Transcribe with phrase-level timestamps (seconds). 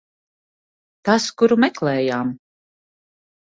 [1.09, 2.35] Tas, kuru meklējām.